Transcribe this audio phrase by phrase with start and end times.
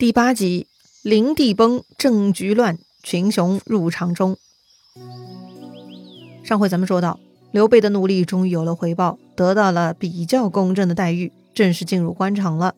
[0.00, 0.66] 第八集，
[1.02, 4.38] 灵帝崩，政局乱，群雄入场中。
[6.42, 7.20] 上回咱们说到，
[7.52, 12.74] 刘备的努力终于有了回报，得到了比较公正的待遇，正式进入官场了。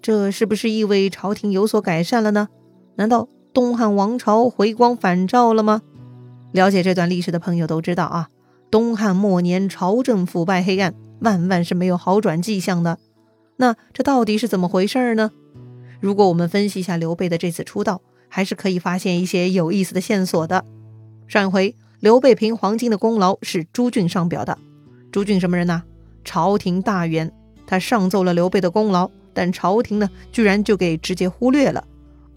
[0.00, 2.48] 这是不是意味朝廷有所改善了呢？
[2.94, 5.82] 难道东汉王朝回光返照了吗？
[6.52, 8.28] 了解这段历史的朋友都知道啊，
[8.70, 13.00] 东汉末年朝政腐败黑暗，万万是没有好转迹象的。
[13.56, 15.32] 那这到底是怎么回事呢？
[16.02, 20.64] 如果我们分析一下刘备的这次出道，还是可以发现一些有意思的线索的。
[21.28, 24.58] 上一回刘备平黄金的功劳是朱俊上表的。
[25.12, 25.84] 朱俊什么人呢？
[26.24, 27.32] 朝廷大员，
[27.68, 31.84] 他上奏了刘备的功劳，但朝廷呢，居然就给直接忽略了。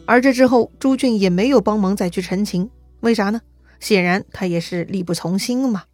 [0.06, 2.70] 而这之后，朱俊也没有帮忙再去陈情，
[3.00, 3.42] 为啥呢？
[3.80, 5.86] 显然他也是力不从心嘛。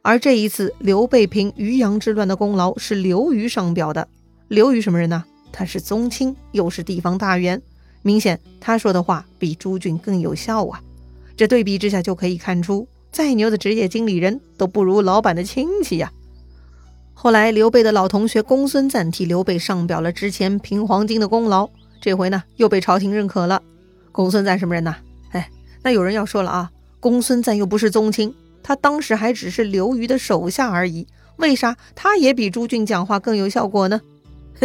[0.00, 4.08] 而这一次刘备平渔阳之乱的功劳是刘虞上表的。
[4.48, 5.24] 刘虞什么人呢？
[5.52, 7.60] 他是宗亲，又是地方大员，
[8.00, 10.82] 明显他说的话比朱俊更有效啊！
[11.36, 16.10] 这对比之下就可以看出，再牛的职业经理人都不如老板的亲戚呀。
[17.14, 21.68] 后来刘备的老同学公孙瓒替刘备上表了之前平黄巾的功劳，
[22.00, 23.62] 这回呢又被朝廷认可了。
[24.10, 24.96] 公孙瓒什么人呢？
[25.30, 25.48] 哎，
[25.82, 31.06] 那有人要说了啊，公孙瓒又不是宗亲，他当时还只是刘虞的手下而已，
[31.36, 34.00] 为啥他也比朱俊讲话更有效果呢？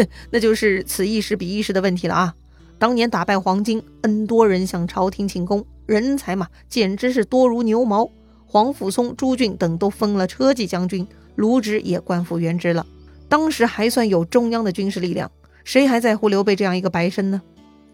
[0.31, 2.35] 那就是此一时彼一时的问题了啊！
[2.79, 8.09] 当年打败黄巾，n 多人向朝廷请功，人才嘛，简直是多如牛毛。
[8.45, 12.85] 黄甫松、朱俊等都封了车骑将军，卢植也官复原职了。
[13.27, 15.31] 当时还算有中央的军事力量，
[15.63, 17.41] 谁还在乎刘备这样一个白身呢？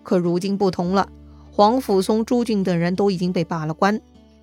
[0.03, 1.07] 可如今不同了，
[1.51, 3.99] 黄甫松、朱俊等人都已经被罢了官，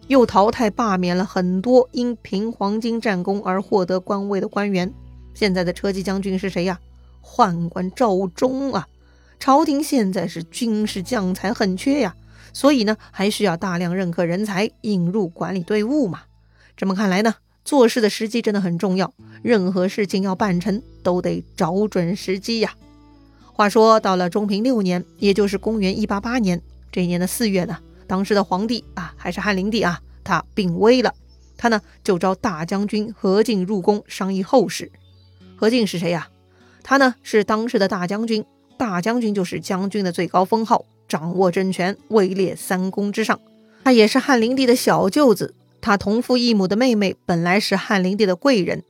[0.09, 4.93] 又淘汰罢免了很多因平黄巾战功而获得官位的官员。
[5.35, 6.81] 现在的车骑将军是谁呀？
[7.23, 8.89] 宦官赵忠啊，
[9.39, 12.15] 朝廷现在是军事将才很缺呀，
[12.53, 16.23] 所以呢，还需要大量认可人才引入管理队伍嘛。
[16.77, 22.75] 这么看来呢，做事的时机真的很重要，任何事情要办成都得找准时机呀。
[23.53, 31.15] 话说到了中平六年，也就是公元一八八年这一年的四月呢，当时的皇帝啊，还是汉灵帝啊，他病危了，
[31.59, 34.91] 他呢就召大将军何进入宫商议后事。
[35.57, 36.29] 何进是谁呀？
[36.83, 38.45] 他呢是当时的大将军，
[38.77, 43.39] 大将军就是将军的最高封号，掌握政权，位列三公之上。
[43.85, 48.83] 他也是汉灵帝的小舅子，他同父异母的妹妹本来是汉灵帝的贵人，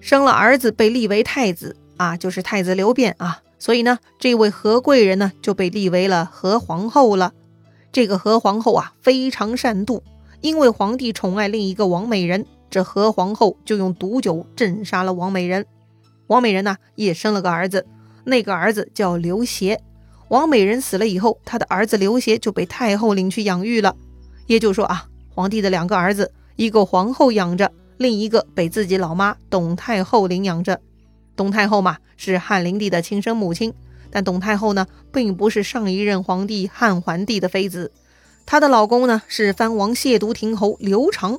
[0.00, 3.42] 生了儿子被立为太子啊，就是太子刘辩啊。
[3.58, 7.32] 所以呢，这位何贵人呢就被立为了何皇后了。
[7.90, 10.02] 这个何皇后啊非常善妒，
[10.42, 15.64] 因为皇帝宠爱另一个王美人，这何皇后就用毒酒镇杀了王美人。
[16.28, 17.86] 王美人呢也生了个儿子，
[18.24, 19.80] 那个儿子叫刘协。
[20.28, 23.94] 王美人死了以后，他的儿子刘协就被太后领去养育了。
[24.46, 30.80] 也就是说啊，皇帝的两个儿子，一个皇后养着，另一个被自己老妈董太后领养着。
[31.36, 33.72] 董太后嘛是汉灵帝的亲生母亲，
[34.10, 37.92] 但董太后呢并不是上一任皇帝汉桓帝的妃子，
[38.46, 41.38] 她的老公呢是藩王谢渎亭侯刘长。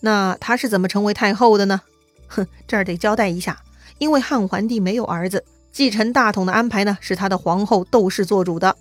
[0.00, 1.82] 那她是怎么成为太后的呢？
[2.26, 3.58] 哼，这儿得交代一下。
[3.98, 8.76] 因为汉桓帝没有儿子，继承大统的安排呢是他的皇后窦氏做主的。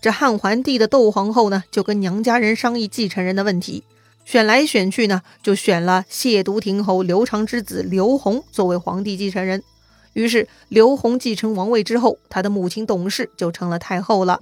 [0.00, 3.84] 这汉桓帝的窦皇后呢就跟娘家人商议继承人的问题，
[4.24, 9.62] 选来选去呢就选了谢渎亭侯刘长之子刘宏作为皇帝继承人。
[10.14, 14.40] 于是刘宏继承王位之后，他的母亲董氏就成了太后了。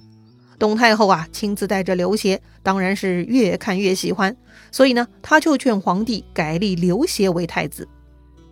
[0.59, 4.37] 董太后啊亲自带着刘协，当然是越看越喜欢，
[4.71, 7.89] 所以呢他就劝皇帝改立刘协为太子。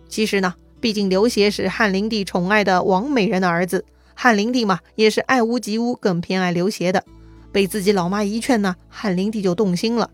[0.07, 0.53] 其实呢。
[0.81, 3.83] 毕竟刘协是汉灵帝宠爱的王美人的儿子，
[4.15, 7.03] 汉灵帝嘛也是爱屋及乌，更偏爱刘协的。
[7.51, 10.09] 被自己老妈一劝呢，汉灵帝就动心了，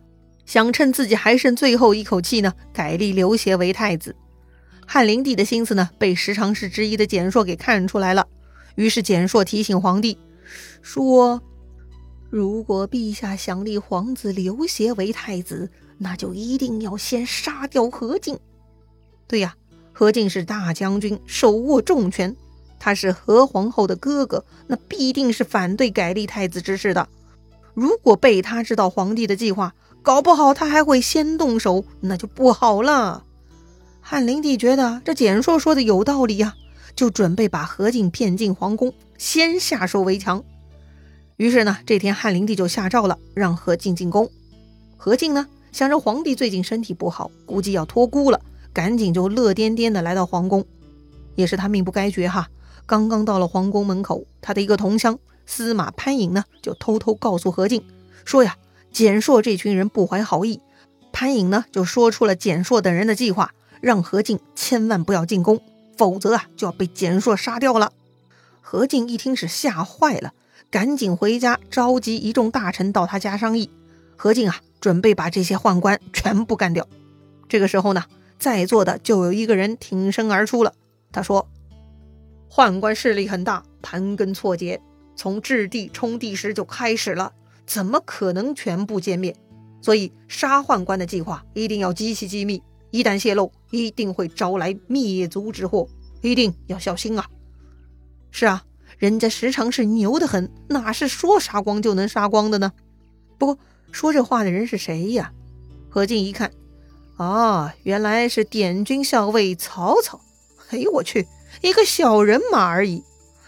[0.45, 4.15] 想趁自己还剩最后一口气呢，改立刘协为太子。
[4.87, 8.27] 汉灵帝的心思呢，被十常侍之一的简硕给看出来了。
[8.75, 10.17] 于是简硕提醒皇帝
[10.81, 11.41] 说
[12.31, 18.39] ：“如果陛下想立皇子刘协为太子，那就一定要先杀掉何进。”
[19.27, 19.56] 对呀。
[19.97, 22.36] 何进是大将军，手握重权，
[22.77, 27.07] 他是何皇后的哥哥，那必定是反对改立太子之事的。
[27.74, 33.24] 如果被他知道皇帝的计划，搞不好他还会先动手，那就不好了。
[34.01, 36.56] 汉灵帝觉得这简硕说的有道理呀，
[36.94, 40.44] 就准备把何进骗进皇宫，先下手为强。
[41.38, 44.30] 于是呢，这天汉灵帝就下诏了，让何进进宫。
[44.97, 48.42] 何进呢，想着皇帝最近身体不好，估计要托孤了。
[48.75, 50.66] 赶紧就乐颠颠的来到皇宫，
[51.36, 52.50] 也是他命不该绝哈。
[52.86, 57.81] 刚刚到了皇宫门口，他的一个同乡司马潘颖呢就偷偷告诉何进
[58.25, 58.57] 说呀，
[58.92, 60.60] 简硕这群人不怀好意。
[61.13, 65.62] 潘颖呢就说出了简硕等人的计划，让何进千万不要进宫，
[65.98, 67.94] 否则啊就要被简硕杀掉了。
[68.60, 70.33] 何进一听是吓坏了，
[70.69, 73.69] 赶紧回家召集一众大臣到他家商议。
[74.18, 76.86] 何进啊准备把这些宦官全部干掉。
[77.48, 78.04] 这个时候呢，
[78.37, 80.73] 在座的就有一个人挺身而出了，
[81.11, 81.47] 他说。
[82.49, 84.79] 宦官势力很大，盘根错节，
[85.15, 87.33] 从置地冲地时就开始了，
[87.65, 89.35] 怎么可能全部歼灭？
[89.81, 95.85] 所以杀宦官的计划一定要极其机密，一旦泄露，一定会招来灭族之祸，
[96.21, 97.27] 一定要小心啊！
[98.31, 98.63] 是啊，
[98.97, 102.71] 人家时常是牛得很，哪是说杀光就能杀光的呢？
[103.37, 103.59] 不过
[103.91, 105.33] 说这话的人是谁呀？
[105.89, 106.51] 何进一看，
[107.17, 110.19] 啊，原来是点军校尉曹操。
[110.69, 111.27] 哎呦我去！
[111.62, 113.03] 一个小人马而已，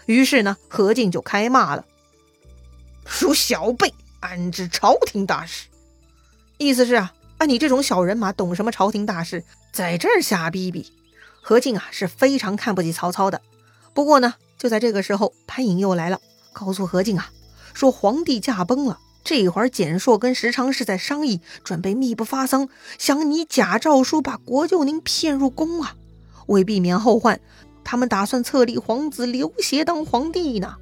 [0.06, 1.84] 于是呢，何进就开骂了
[3.04, 5.66] ：“属小辈，安知朝廷大事？”
[6.56, 10.90] 意思是啊，啊，你这种小人马懂什么朝廷大事，在这儿瞎逼逼。
[11.42, 13.42] 何进啊是非常看不起曹操的。
[13.92, 16.20] 不过呢，就在这个时候，潘颖又来了，
[16.52, 17.30] 告诉何进啊，
[17.74, 18.98] 说皇帝驾崩了，
[19.28, 22.66] 这会儿简硕跟石常是在商议，准备密不发丧，
[22.96, 25.94] 想拟假诏书把国舅您骗入宫啊，
[26.46, 27.38] 为避免后患。
[27.84, 30.76] 他们打算册立皇子刘协当皇帝呢，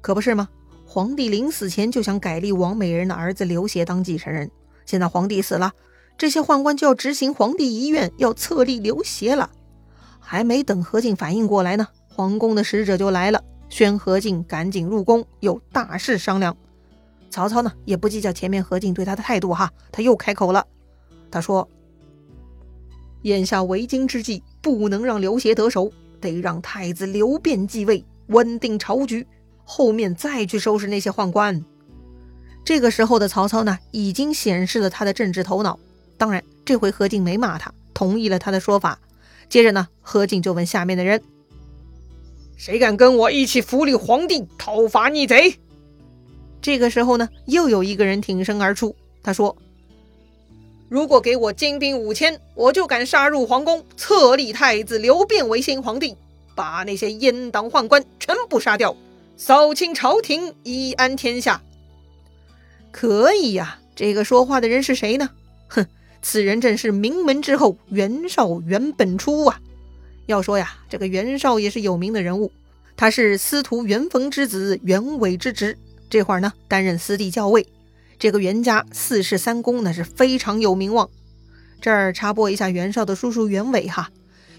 [0.00, 0.48] 可不是吗？
[0.86, 4.48] 皇帝临死前就想改立王美人的儿子刘协当继承人。
[4.86, 5.72] 现在皇帝死了，
[6.16, 9.50] 这些宦官就要执行皇帝遗愿，要册立刘协了。
[10.20, 16.56] 还没等何进反应过来呢，皇宫的使者就来了，宣何进赶紧入宫，有大事商量。
[17.30, 20.66] 曹操呢，也不计较前面何进对他的态度哈，他又开口了，
[21.30, 21.68] 他说
[23.22, 29.24] ：“眼下为今之计，不能让刘协得手。”得让太子刘辩继位，稳定朝局，
[29.62, 31.64] 后面再去收拾那些宦官。
[32.64, 35.78] 这个时候的曹操呢，已经显示了他的政治头脑。
[36.16, 38.98] 当然，这回何进没骂他，同意了他的说法。
[39.48, 41.22] 接着呢，何进就问下面的人
[42.58, 45.60] ：“谁敢跟我一起扶立皇帝，讨伐逆贼？”
[46.60, 49.56] 这个时候呢，又有一个人挺身而出，他说。
[50.88, 56.16] 如果给我精兵五千，我就敢杀入皇宫，册立太子刘辩为新皇帝，
[56.54, 58.96] 把那些阉党宦官全部杀掉，
[59.36, 61.60] 扫清朝廷，以安天下。
[62.90, 65.28] 可以呀，这个说话的人是谁呢？
[65.68, 65.86] 哼，
[66.22, 69.60] 此人正是名门之后袁绍袁本初啊。
[70.24, 72.50] 要说呀，这个袁绍也是有名的人物，
[72.96, 75.76] 他是司徒袁逢之子袁伟之侄，
[76.08, 77.66] 这会儿呢担任司隶校尉。
[78.18, 81.08] 这个袁家四世三公那是非常有名望。
[81.80, 84.10] 这儿插播一下袁绍的叔叔袁伟哈，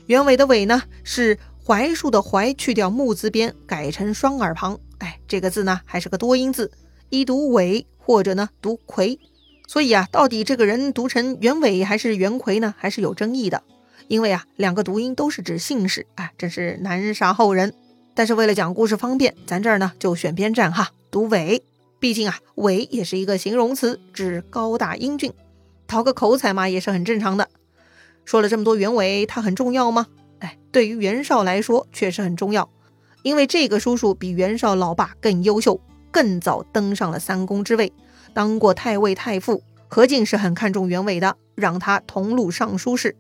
[0.06, 6.72] 袁伟的伟呢是槐树的槐去掉木字边改成双耳旁，哎，这个字呢还是个多音字，
[7.10, 9.20] 一读伟或者呢读魁。
[9.68, 13.62] 所以啊，到底这个人读成袁伟还是袁魁呢，还是有争议的。
[14.08, 17.74] 因为啊，两个读音都是指姓氏，哎，真是难杀后人。
[18.16, 21.64] 但是为了讲故事方便，咱这儿呢就选边站哈，读伟。
[22.00, 25.34] 毕竟啊，伟也是一个形容词，指高大英俊，
[25.86, 27.50] 讨个口彩嘛，也是很正常的。
[28.24, 30.08] 说了这么多，袁伟他很重要吗？
[30.40, 32.70] 哎，对于袁绍来说确实很重要，
[33.22, 37.92] 因为这个叔叔比袁绍老爸更优秀，更早登上了三公之位，
[38.34, 39.62] 当过太尉、太傅。
[39.90, 43.18] 何进是很看重袁伟的，让他同录尚书事。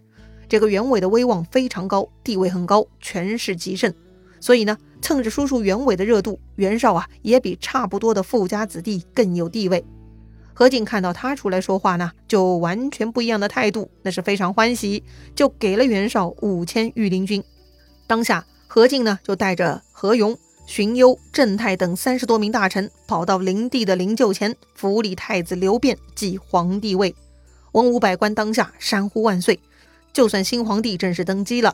[0.48, 3.94] 这个袁伟的威望非常高，地位很高，权势极盛，
[4.40, 4.78] 所以呢。
[5.02, 9.84] 蹭着叔叔袁伟的热度，袁绍啊也比差不多的富家子弟更有地位。
[10.54, 15.04] 何进看到他出来说话呢，就完全不一样的态度，那是非常欢喜，
[15.34, 17.42] 就给了袁绍五千御林军。
[18.08, 20.38] 当下何进呢就带着何勇、
[20.68, 27.16] 荀攸、郑泰等三十多名大臣，跑到灵帝的灵柩前，扶立太子刘辩继皇帝位。
[27.72, 29.60] 文武百官当下山呼万岁，
[30.12, 31.74] 就算新皇帝正式登基了。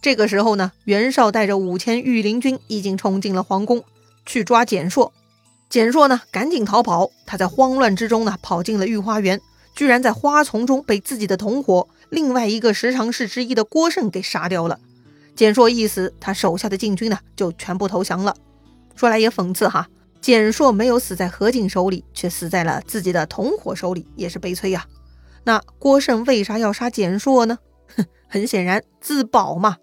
[0.00, 3.82] 这个时候呢，袁绍带着五千御林军已经冲进了皇宫，
[4.24, 5.12] 去抓简硕。
[5.68, 7.10] 简硕呢，赶紧逃跑。
[7.26, 9.40] 他在慌乱之中呢，跑进了御花园，
[9.74, 14.78] 居然在花丛中被自己的同伙另外一个十常侍之一的郭胜给杀掉了。
[15.34, 18.34] 简硕一死，他手下的禁军呢，就全部投降了。
[18.94, 19.88] 说来也讽刺哈，
[20.20, 24.86] 简硕没有死在何进手里，却死在了自己的同伙手里，也是悲催呀。
[25.44, 27.58] 那郭胜为啥要杀简硕呢？
[27.96, 29.76] 哼， 很显然自保嘛。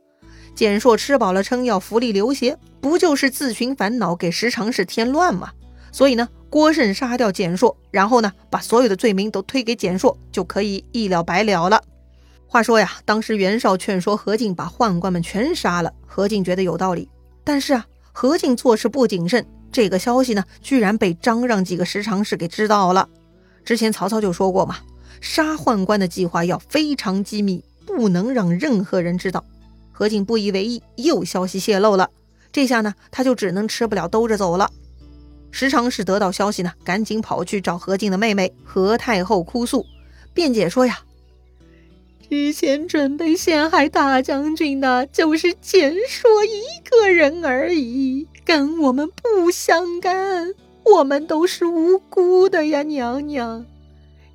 [0.55, 5.51] 简硕吃饱了撑，要扶立刘协，不就是自寻烦恼，给十常侍添乱吗？
[5.91, 11.81] 所以呢，郭胜杀掉简硕，然后呢，把所有的罪名都推给简硕，就可以一了百了了。
[12.47, 17.09] 话说呀，当时袁绍劝说何进把宦官们全杀了，何进觉得有道理。
[17.43, 23.09] 但是啊，何进做事不谨慎，这个消息呢，居然被张让几个十常侍给知道了。
[23.65, 24.77] 之前曹操就说过嘛，
[25.19, 29.43] 杀宦官的计划要非常机密，不能让任何人知道。
[29.97, 32.09] 何进不以为意，又消息泄露了，
[32.51, 34.69] 这下呢，他就只能吃不了兜着走了。
[35.51, 39.85] 时常是得到消息呢，赶紧跑去找何进的妹妹何太后哭诉，
[40.33, 40.99] 辩解说呀。
[42.27, 50.53] 之前准备陷害大将军的，就是简硕一个人而已，跟我们不相干。
[50.83, 53.65] 我们都是无辜的呀，娘娘。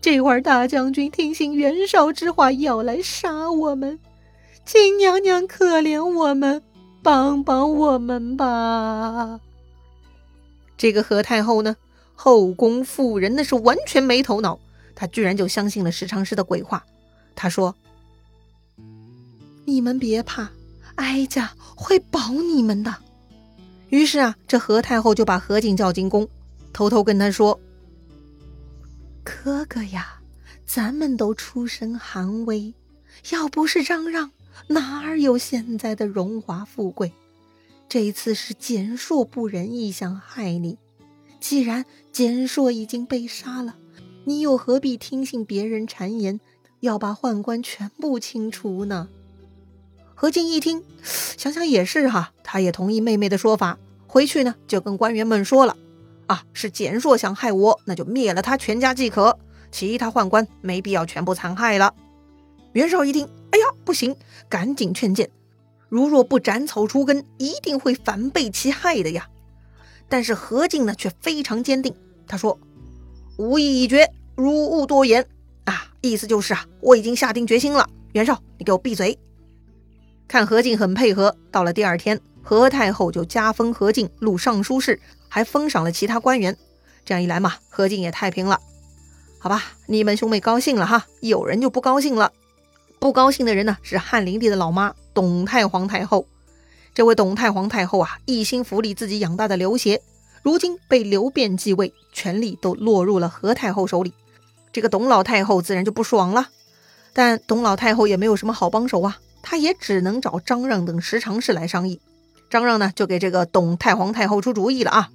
[0.01, 3.99] 这会儿大将军听信袁绍之话，要来杀我们，
[4.73, 6.63] 请娘娘可怜我们，
[7.03, 9.41] 帮帮我们吧。
[10.79, 11.77] 这个何太后呢，
[12.15, 14.61] 后宫妇人那是完全没头脑，
[14.95, 16.85] 她居然就相信了十常侍的鬼话。
[17.35, 17.75] 她说。
[19.65, 20.49] 你们别怕，
[20.95, 22.95] 哀家会保你们的。
[23.89, 26.29] 于是啊，这何太后就把何进叫进宫，
[26.73, 27.59] 偷偷跟他说
[29.25, 30.21] ：“哥哥呀，
[30.65, 32.73] 咱们都出身寒微，
[33.31, 34.31] 要不是嚷嚷，
[34.69, 37.13] 哪儿有现在的荣华富贵？
[37.89, 40.79] 这次是简硕不仁义想害你，
[41.41, 43.77] 既然简硕已经被杀了，
[44.25, 46.41] 你又何必听信别人谗言，
[46.81, 49.09] 要把宦官全部清除呢？”
[50.15, 53.79] 何进一听，想想也是哈，他也同意妹妹的说法。
[54.07, 55.77] 回去呢，就跟官员们说了
[56.29, 59.39] ：“啊，是简硕想害我，那就灭了他全家即可，
[59.73, 61.95] 其他宦官没必要全部残害了。”
[62.73, 63.27] 袁绍一听，
[63.91, 64.15] 不行，
[64.49, 65.29] 赶紧劝谏
[65.91, 69.29] ：“如若不斩草除根，一定会反被其害的呀。”
[70.09, 71.93] 但是何进呢，却非常坚定，
[72.29, 72.57] 他说
[73.37, 75.27] ：“吾意已决，汝勿多言。”
[75.67, 77.91] 啊，意思就是啊，我已经下定决心了。
[78.13, 79.19] 袁绍，你给我闭嘴。
[80.29, 86.57] 看何进很配合，到了第二天，何太后就加封何进录尚书事，还封赏了其他官员。
[87.05, 88.61] 这样一来嘛，何进也太平了。
[89.41, 92.33] 好吧，你们兄妹高兴了哈，有人就不高兴了。
[93.01, 96.27] 不高兴的人呢，是汉灵帝的老妈董太皇太后。
[96.95, 100.03] 这位董太皇太后啊，一心扶立自己养大的刘协，
[100.43, 104.13] 如今被刘辩继位，权力都落入了何太后手里。
[104.71, 106.51] 这个董老太后自然就不爽了，
[107.15, 109.19] 但董老太后也没有什么好帮手啊。
[109.41, 111.99] 她也只能找张让等十常侍来商议。
[112.51, 115.11] 张让呢，就给这个董太皇太后出主意了啊！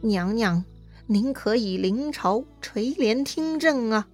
[0.00, 0.64] 娘娘，
[1.06, 4.06] 您可以临朝垂帘听政啊！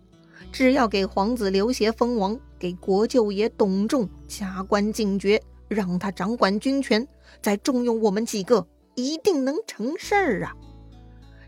[0.50, 7.06] 只要给皇子刘协封王，给国舅爷董仲加官进爵，让他掌管军权，
[7.42, 10.54] 再重用我们几个，一定能成事儿啊！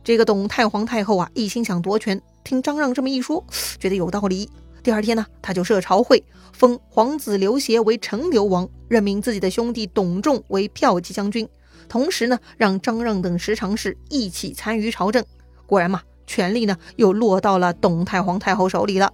[0.04, 3.44] 这个董太皇太后啊，一心想夺权，听张让这么一说，
[3.78, 4.50] 觉得有道理。
[4.82, 6.22] 第二天呢，他就设朝会，
[6.52, 11.46] 封皇子刘协为成刘王，任命自己的兄弟董仲为骠骑将军，
[11.88, 15.24] 同时呢，让张让等十常侍一起参与朝政。
[15.66, 19.12] 果然嘛，权力呢又落到了董太皇太后手里了。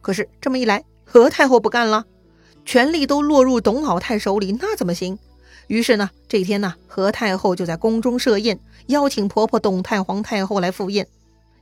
[0.00, 2.06] 可是这么一来，何太后不干了，
[2.64, 5.18] 权力都落入董老太手里，那怎么行？
[5.66, 11.08] 于是呢，这天呢，何太后就在宫中设宴，邀请婆婆董太皇太后来赴宴。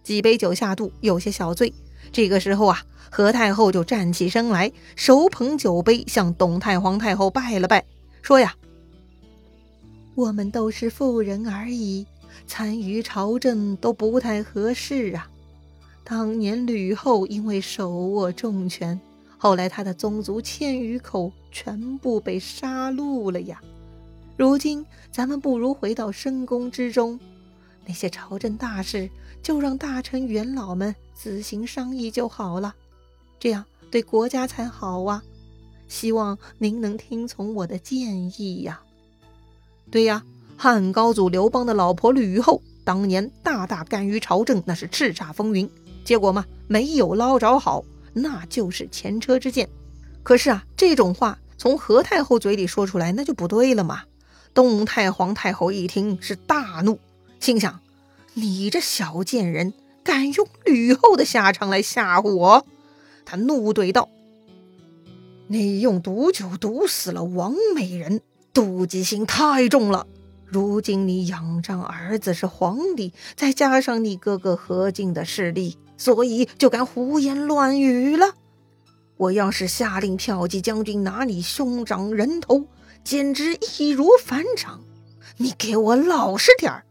[0.02, 1.72] 几杯酒下肚，有些小醉。
[2.12, 2.82] 这个时候啊。
[3.10, 7.82] 何太后就站起身来，手捧酒杯，向董太皇太后拜了拜，
[8.20, 8.54] 说：“呀，
[10.14, 12.06] 我们都是妇人而已，
[12.46, 15.26] 参与朝政都不太合适啊。
[16.04, 19.00] 当年吕后因为手握重权，
[19.38, 23.62] 后来他的宗族千余口全部被杀戮了呀。
[24.36, 27.18] 如今咱们不如回到深宫之中，
[27.86, 29.08] 那些朝政大事
[29.42, 32.74] 就让大臣元老们自行商议就好了。”
[33.40, 35.22] 这样对国家才好啊！
[35.86, 38.80] 希望您能听从我的建议呀。
[39.90, 40.22] 对呀，
[40.56, 45.70] 汉高祖刘邦的老婆吕后当年大大干预朝政，那是叱咤风云。
[46.04, 47.84] 结果嘛，没有捞着好，
[48.22, 49.68] 那就是前车之鉴。
[50.22, 54.02] 可是啊，这种话从何太后嘴里说出来，那就不对了嘛。
[54.54, 56.98] 东太皇太后一听是大怒，
[57.40, 57.80] 心想：
[58.34, 59.72] 你这小贱人，
[60.02, 62.66] 敢用吕后的下场来吓唬我！
[63.24, 64.08] 他怒怼道
[65.48, 68.22] ：“你用毒酒毒死了王美人，
[68.54, 70.06] 妒忌心太重了。
[70.46, 78.32] 如今你仰仗儿子是皇帝，再加上你哥哥何进的势力，所以就敢胡言乱语了。
[79.18, 82.64] 我要是下令票骑将军拿你兄长人头，
[83.04, 84.80] 简直易如反掌。
[85.36, 86.84] 你给我老实点儿！”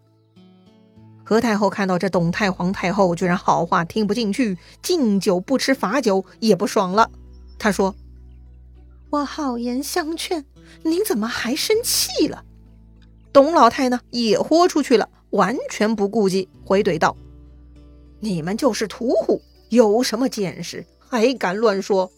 [1.24, 7.10] 何太后看到这董太皇太后居然好话听不进去，敬酒不吃罚酒，也不爽了。
[7.60, 7.96] 她说
[9.12, 10.46] ：“我好言相劝，
[10.84, 12.44] 您怎么还生气了？”
[13.34, 17.16] 董老太呢也豁出去了，完全不顾忌，回怼道
[18.20, 22.12] ：“你们就是屠户，有什么见识，还敢乱说？”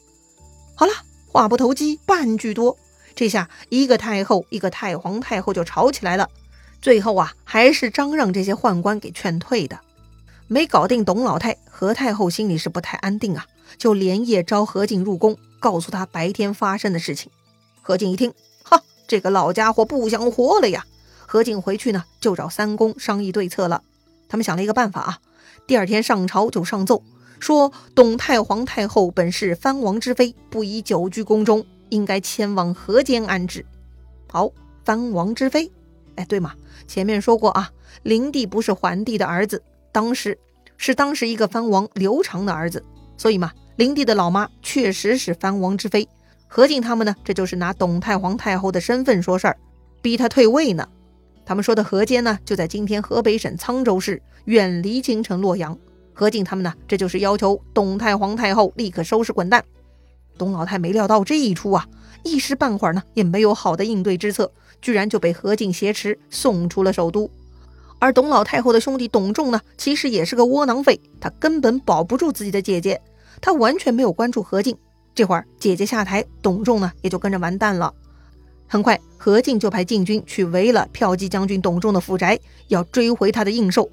[0.76, 0.92] 好了，
[1.28, 2.78] 话不投机半句多，
[3.16, 6.30] 这下一个太后，一个太皇太后就吵起来了。
[6.82, 9.80] 最后啊，还是张让这些宦官给劝退的。
[10.48, 13.46] 没搞定董老太，何太后心里是不太安定啊，
[13.78, 17.30] 就连夜召何进入宫，告诉他白天发生的事情。
[17.82, 20.86] 何进一听，哈，这个老家伙不想活了呀！
[21.28, 23.84] 何进回去呢，就找三公商议对策了。
[24.28, 25.20] 他们想了一个办法啊，
[25.70, 27.04] 第二天上朝就上奏，
[27.40, 33.64] 说董太皇太后本是藩王之妃，不宜久居宫中，应该迁往河间安置。
[34.32, 34.50] 好，
[34.84, 35.72] 藩王之妃，
[36.16, 36.56] 哎，对嘛，
[36.88, 37.70] 前面说过啊，
[38.02, 39.62] 灵帝不是桓帝的儿子。
[39.92, 40.40] 当时
[40.76, 42.84] 是当时一个藩王刘长的儿子，
[43.16, 46.10] 所以嘛，灵帝的老妈确实是藩王之妃。
[46.48, 49.56] 何进他们呢，这就是拿董太皇太后的身份说事儿，
[50.02, 50.90] 逼他退位呢。
[51.46, 55.78] 他们说的河间呢，就在今天河北省沧州市，远离京城洛阳。
[56.14, 59.64] 何进他们呢，这就是要求董太皇太后立刻收拾滚蛋。
[60.38, 61.88] 董老太没料到这一出啊，
[62.24, 67.30] 一时半会儿呢也没有好的应对之策，居然就被何进挟持送出了首都。
[68.00, 73.02] 而董老太后的兄弟董仲呢，其实也是个窝囊废，他根本保不住自己的姐姐，
[73.42, 74.76] 他完全没有关注何进。
[75.14, 77.94] 这会儿姐姐下台，董仲呢也就跟着完蛋了。
[78.68, 83.90] 很快，何进就派禁军去围了骠骑将军董仲的府宅，要追回他的印绶。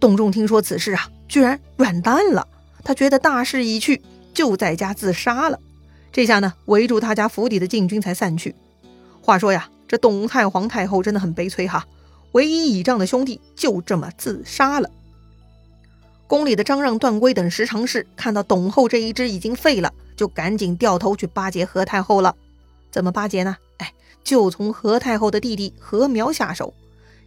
[0.00, 2.46] 董仲听说此事啊，居然软蛋了，
[2.84, 4.00] 他觉得大势已去，
[4.32, 5.58] 就在家自杀了。
[6.12, 8.54] 这下呢，围住他家府邸的禁军才散去。
[9.20, 11.86] 话说呀，这董太皇太后真的很悲催哈。
[12.32, 14.90] 唯一倚仗的兄弟就这么自杀了。
[16.26, 22.34] 宫里的张让、段珪等十常侍看到董后这一支已经废了，就赶紧掉头去巴结何太后了。
[22.90, 23.56] 怎么巴结呢？
[23.78, 26.72] 哎，就从何太后的弟弟何苗下手。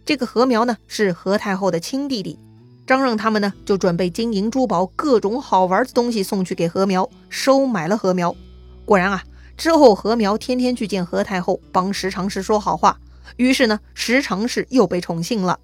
[0.04, 2.38] 这个何苗呢，是何太后的亲弟弟。
[2.86, 8.34] 张让他们呢，就准备金银珠宝、各种好玩的东西送去给何苗，收买了何苗。
[8.84, 9.22] 果然啊，
[9.56, 12.98] 之后何苗天天去见何太后，帮十常侍说好话。
[13.36, 15.58] 于是呢，十常侍又被宠幸了。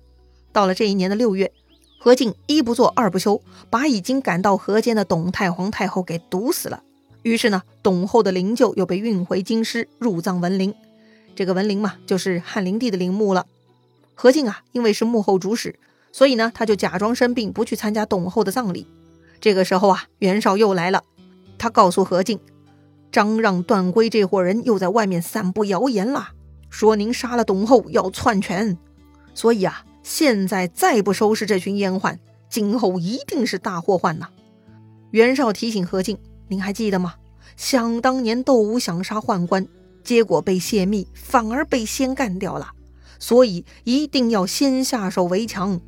[0.52, 1.52] 到了这一年的六月，
[1.98, 6.82] 何进一不做二不休，把已经赶到河间的董太皇太后给毒死了。
[7.22, 10.72] 于是呢，董后的灵柩又被运回京师，入葬文陵。
[11.34, 13.46] 这个文陵嘛，就是汉灵帝的陵墓了。
[14.14, 15.78] 何进啊，因为是幕后主使，
[16.18, 18.88] 所以呢，他就假装生病，不去参加董后的葬礼。
[19.40, 21.04] 这个时候啊，袁绍又来了，
[21.58, 22.40] 他告诉何进，
[23.12, 26.30] 张让、段珪这伙人又在外面散布谣言了。
[26.70, 28.76] 说您杀了董后要篡权，
[29.32, 32.18] 所以啊，现在再不收拾这群阉宦，
[32.50, 34.26] 今后一定是大祸患呐。
[35.12, 36.18] 袁绍提醒何进
[36.50, 37.14] ：“您还记得吗？
[37.56, 39.68] 想当年窦武想杀宦官，
[40.02, 42.72] 结果被泄密，反而被先干掉了。
[43.20, 45.80] 所以一定要先下手为强。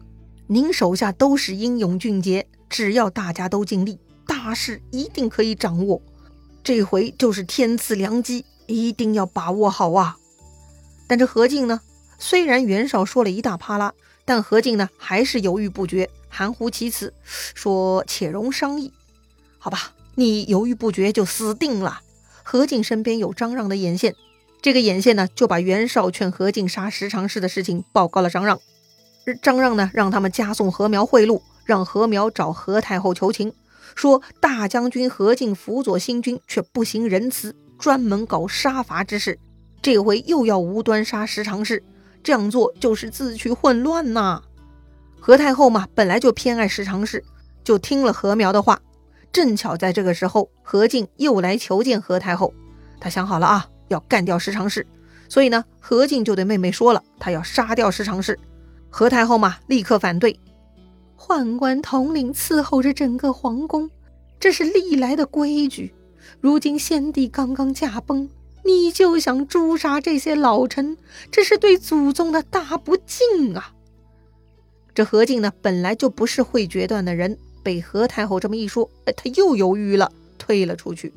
[0.53, 6.03] 您手下都是英勇俊杰，只要大家都尽力，大事一定可以掌握。
[6.65, 10.17] 这回就是天赐良机，一定要把握好啊！”
[11.07, 11.81] 但这何进呢？
[12.19, 17.15] 虽然袁绍说了一大啪啦，但何进呢还是犹豫不决，含糊其辞，
[17.55, 18.93] 说：“且容商议。”
[19.59, 22.01] 好吧，你犹豫不决就死定了。
[22.43, 24.17] 何进身边有张让的眼线，
[24.61, 28.61] 这个眼线呢就把袁绍劝何进杀十常侍的事情报告了张让。
[29.43, 33.53] 张让呢让他们加送何苗贿赂，让何苗找何太后求情，
[33.95, 39.39] 说大将军何进辅佐新君却不行仁慈，专门搞杀伐之事。
[39.83, 41.83] 这回又要无端杀十常侍，
[42.23, 44.43] 这样做就是自取混乱呐。
[45.19, 47.23] 何太后嘛，本来就偏爱十常侍，
[47.63, 48.81] 就听了何苗的话。
[49.33, 52.53] 正巧在这个时候，何进又来求见何太后。
[52.99, 54.87] 他想好了啊，要干掉十常侍，
[55.29, 58.39] 所以呢，何进就对妹妹说了，他要杀掉十常侍。
[58.91, 60.39] 何太后嘛，立刻反对。
[61.17, 63.89] 宦官统领伺候着整个皇宫，
[64.39, 65.95] 这是历来的规矩。
[66.41, 68.29] 如今先帝刚刚驾崩。
[68.63, 70.99] 你就想诛杀这些老臣，
[71.31, 73.73] 这是对祖宗的大不敬啊！
[74.95, 81.11] 这何进呢，本来就不是会决断的人，被何太后这么一说，哎，他又犹豫了，退了出去。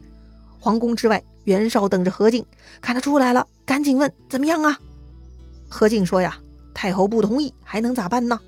[0.58, 2.46] 皇宫之外，袁绍等着何进，
[2.80, 4.80] 看他出来了，赶紧问怎么样啊？
[5.68, 6.40] 何进说呀，
[6.74, 8.40] 太后不同意，还能咋办呢？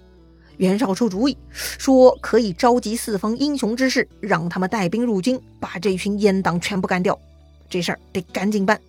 [0.58, 7.20] 袁绍出主意，说可以召集四方英雄之士，让他们带兵入京，把这群阉党全部干掉。
[7.70, 8.80] 这事儿得赶紧办。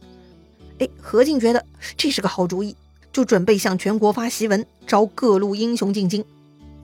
[0.78, 1.64] 哎，何进觉得
[1.96, 2.76] 这是个好主意，
[3.12, 6.24] 就准备向全国发檄文，招各路英雄进京。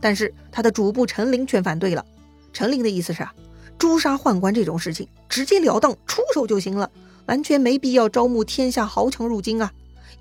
[0.01, 2.05] 但是他的主簿陈琳却反对了。
[2.53, 3.33] 陈琳的意思是啊，
[3.79, 6.91] 诛杀宦官这种事情直截了当出手就行了，
[7.27, 9.73] 完全没必要招募天下豪强入京啊。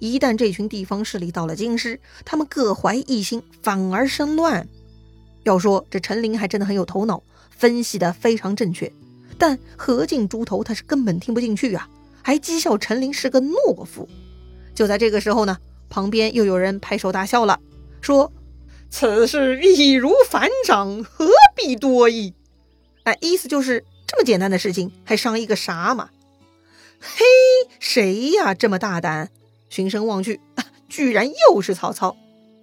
[0.02, 4.68] 一旦这群地方势力到了京师，他们各怀一心，反而生乱。
[5.44, 8.92] 要说这陈琳还真的很有头脑，分析的非常正确。
[9.38, 11.88] 但何进猪头他是根本听不进去啊，
[12.24, 14.10] 还讥笑陈琳是个懦夫。
[14.74, 17.60] 就在这个时候呢，旁边又有人拍手大笑了，
[18.02, 18.34] 说
[18.90, 22.34] ：“此事易如反掌，何必多议？”
[23.06, 26.10] 哎，意思就是这么简单的事情，还商议个啥嘛？
[27.00, 27.24] 嘿，
[27.80, 29.30] 谁呀这么大胆？
[29.72, 30.40] 循声望去，
[30.90, 32.16] 居然又是曹操。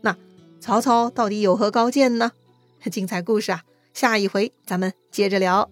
[0.03, 0.17] 那
[0.61, 2.31] 曹操到底有何高见呢？
[2.93, 5.69] 精彩故事啊，下一回咱们接着聊。